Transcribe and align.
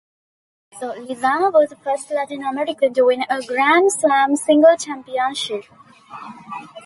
Also, 0.73 0.95
Lizana 0.99 1.53
was 1.53 1.69
the 1.69 1.75
first 1.75 2.09
Latin 2.09 2.43
American 2.43 2.91
to 2.95 3.03
win 3.03 3.23
a 3.29 3.39
Grand 3.45 3.91
Slam 3.91 4.35
singles 4.35 4.83
championship. 4.83 5.65